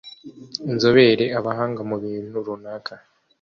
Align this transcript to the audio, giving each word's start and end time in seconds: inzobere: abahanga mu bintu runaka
inzobere: 0.71 1.25
abahanga 1.39 1.81
mu 1.89 1.97
bintu 2.03 2.35
runaka 2.45 2.93